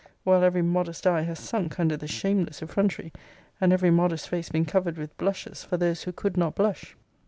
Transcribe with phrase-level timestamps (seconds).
[0.23, 3.13] while every modest eye has sunk under the shameless effrontery,
[3.61, 6.95] and every modest face been covered with blushes for those who could not blush.